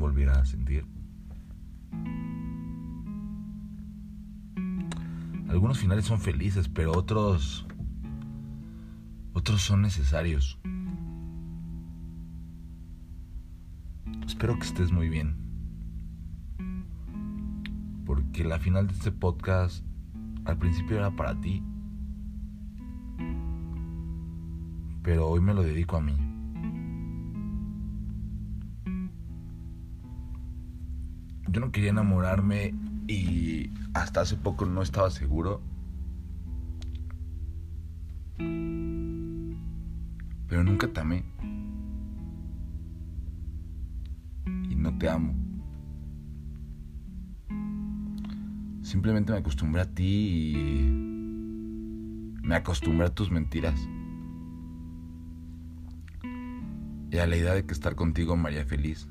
[0.00, 0.84] volviera a sentir.
[5.48, 7.66] Algunos finales son felices, pero otros
[9.32, 10.58] otros son necesarios.
[14.26, 15.36] Espero que estés muy bien.
[18.04, 19.84] Porque la final de este podcast
[20.44, 21.62] al principio era para ti.
[25.02, 26.29] Pero hoy me lo dedico a mí.
[31.50, 32.74] Yo no quería enamorarme
[33.08, 35.60] y hasta hace poco no estaba seguro.
[40.46, 41.24] Pero nunca te amé.
[44.68, 45.34] Y no te amo.
[48.82, 50.90] Simplemente me acostumbré a ti y
[52.42, 53.88] me acostumbré a tus mentiras.
[57.10, 59.08] Y a la idea de que estar contigo me haría feliz.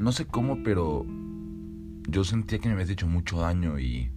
[0.00, 1.04] No sé cómo, pero
[2.08, 4.10] yo sentía que me habías hecho mucho daño y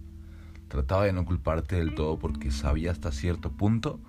[0.68, 4.00] trataba de no culparte del todo porque sabía hasta cierto punto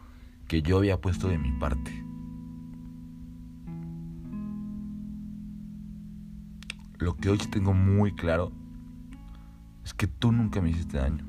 [0.48, 1.92] que yo había puesto de mi parte.
[6.98, 8.54] Lo que hoy tengo muy claro
[9.84, 11.26] es que tú nunca me hiciste daño.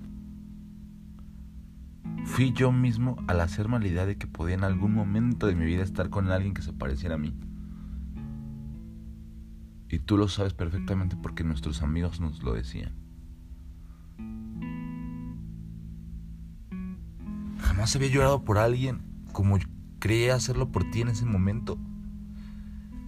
[2.25, 5.64] Fui yo mismo al hacerme la idea de que podía en algún momento de mi
[5.64, 7.34] vida estar con alguien que se pareciera a mí.
[9.89, 12.95] Y tú lo sabes perfectamente porque nuestros amigos nos lo decían.
[17.59, 19.59] Jamás había llorado por alguien como
[19.98, 21.78] creía hacerlo por ti en ese momento.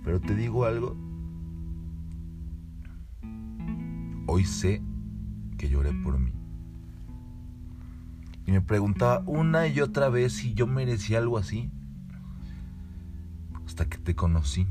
[0.04, 0.96] Pero te digo algo.
[4.26, 4.82] Hoy sé
[5.56, 6.32] que lloré por mí.
[8.46, 11.70] Y me preguntaba una y otra vez si yo merecía algo así.
[13.66, 14.66] Hasta que te conocí.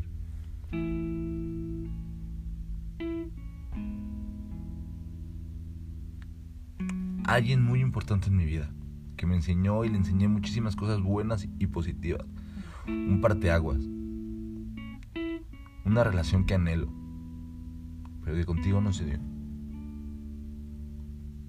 [7.27, 8.71] Alguien muy importante en mi vida,
[9.17, 12.25] que me enseñó y le enseñé muchísimas cosas buenas y positivas.
[12.87, 13.79] Un parteaguas.
[15.85, 16.91] Una relación que anhelo,
[18.23, 19.19] pero que contigo no se dio.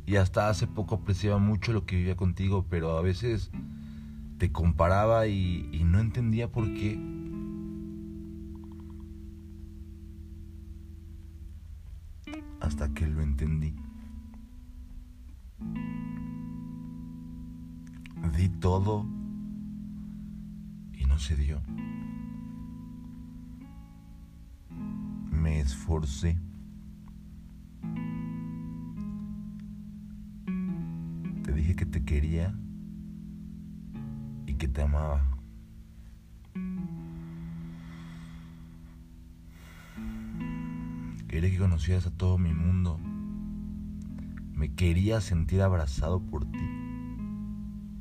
[0.05, 3.51] Y hasta hace poco apreciaba mucho lo que vivía contigo, pero a veces
[4.39, 6.99] te comparaba y, y no entendía por qué.
[12.61, 13.75] Hasta que lo entendí.
[18.37, 19.05] Di todo
[20.93, 21.61] y no se dio.
[25.31, 26.39] Me esforcé.
[31.43, 32.55] Te dije que te quería
[34.47, 35.25] y que te amaba.
[41.29, 42.99] Quería que conocieras a todo mi mundo.
[44.59, 46.59] Me quería sentir abrazado por ti.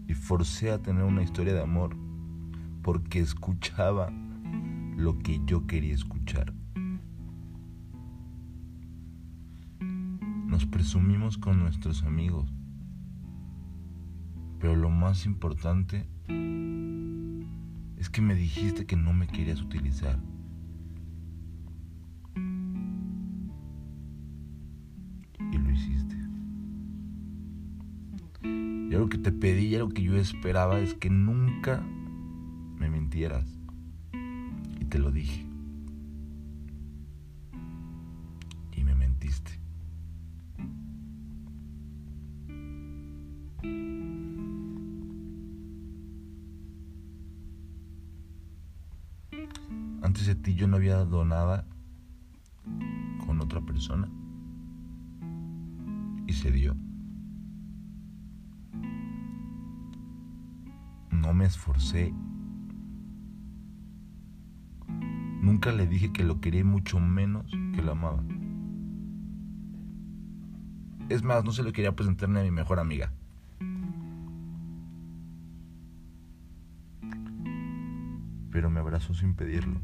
[0.07, 1.95] Y forcé a tener una historia de amor
[2.81, 4.09] porque escuchaba
[4.95, 6.56] lo que yo quería escuchar.
[10.47, 12.51] Nos presumimos con nuestros amigos.
[14.57, 16.09] Pero lo más importante
[17.97, 20.18] es que me dijiste que no me querías utilizar.
[29.28, 31.82] Te pedí, algo que yo esperaba es que nunca
[32.80, 33.46] me mintieras.
[34.80, 35.46] Y te lo dije.
[38.74, 39.60] Y me mentiste.
[50.04, 51.66] Antes de ti yo no había dado nada
[53.26, 54.10] con otra persona.
[56.28, 56.78] Y se dio.
[61.22, 62.14] No me esforcé.
[65.42, 68.24] Nunca le dije que lo quería mucho menos que lo amaba.
[71.10, 73.12] Es más, no se lo quería presentar ni a mi mejor amiga.
[78.52, 79.81] Pero me abrazó sin pedirlo.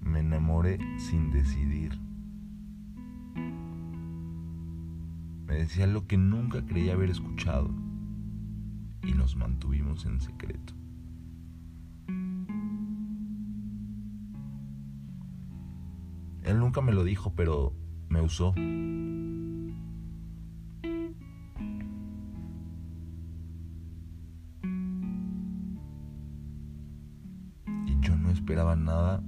[0.00, 1.98] Me enamoré sin decidir.
[5.46, 7.87] Me decía lo que nunca creía haber escuchado
[9.02, 10.74] y nos mantuvimos en secreto.
[16.42, 17.74] Él nunca me lo dijo, pero
[18.08, 18.54] me usó.
[27.86, 29.22] Y yo no esperaba nada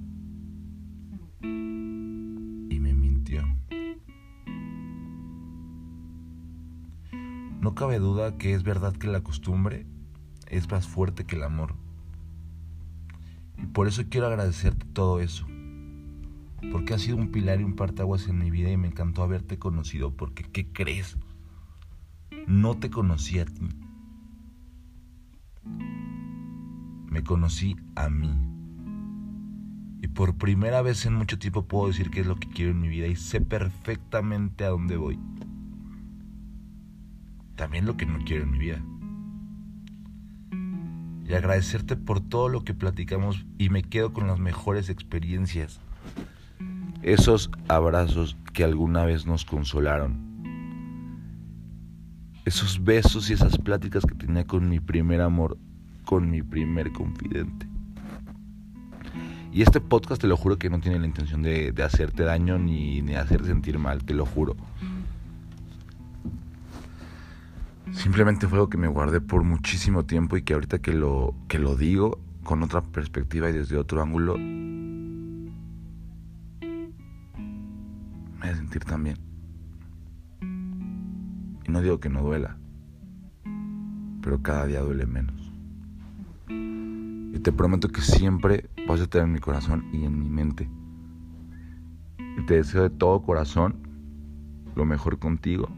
[7.81, 9.87] cabe duda que es verdad que la costumbre
[10.49, 11.77] es más fuerte que el amor.
[13.57, 15.47] Y por eso quiero agradecerte todo eso.
[16.71, 19.59] Porque has sido un pilar y un partaguas en mi vida y me encantó haberte
[19.59, 20.15] conocido.
[20.15, 21.17] Porque, ¿qué crees?
[22.47, 23.71] No te conocí a ti.
[27.07, 28.31] Me conocí a mí.
[30.03, 32.81] Y por primera vez en mucho tiempo puedo decir qué es lo que quiero en
[32.81, 35.19] mi vida y sé perfectamente a dónde voy.
[37.61, 38.83] También lo que no quiero en mi vida
[41.29, 45.79] y agradecerte por todo lo que platicamos y me quedo con las mejores experiencias.
[47.03, 50.17] Esos abrazos que alguna vez nos consolaron.
[52.47, 55.59] Esos besos y esas pláticas que tenía con mi primer amor,
[56.07, 57.69] con mi primer confidente.
[59.53, 63.03] Y este podcast te lo juro que no tiene la intención de, hacerte daño ni,
[63.03, 64.57] ni hacerte sentir mal, te lo juro.
[67.93, 71.59] Simplemente fue algo que me guardé por muchísimo tiempo y que ahorita que lo, que
[71.59, 75.51] lo digo con otra perspectiva y desde otro ángulo, me
[78.39, 79.17] voy a sentir también.
[81.67, 82.57] Y no digo que no duela,
[84.23, 85.53] pero cada día duele menos.
[86.49, 90.71] Y te prometo que siempre vas a estar en mi corazón y en mi mente.
[92.39, 93.77] Y te deseo de todo corazón
[94.77, 95.69] lo mejor contigo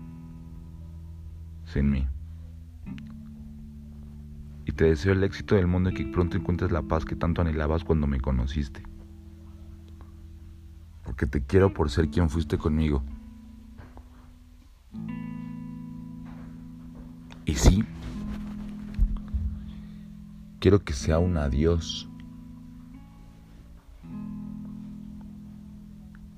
[1.73, 2.07] sin mí.
[4.65, 7.41] Y te deseo el éxito del mundo y que pronto encuentres la paz que tanto
[7.41, 8.83] anhelabas cuando me conociste.
[11.05, 13.03] Porque te quiero por ser quien fuiste conmigo.
[17.45, 17.85] Y sí,
[20.61, 22.09] quiero que sea un adiós.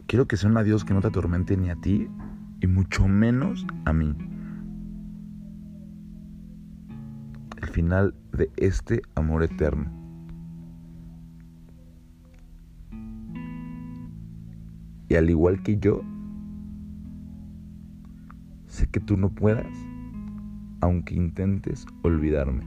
[0.07, 2.09] Quiero que sea un adiós que no te atormente ni a ti
[2.61, 4.15] y mucho menos a mí.
[7.75, 9.91] Final de este amor eterno.
[15.09, 16.01] Y al igual que yo,
[18.69, 19.67] sé que tú no puedas,
[20.83, 22.65] aunque intentes olvidarme.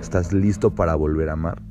[0.00, 1.67] ¿Estás listo para volver a amar?